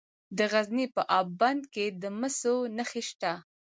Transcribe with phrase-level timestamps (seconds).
[0.37, 3.33] د غزني په اب بند کې د مسو نښې شته.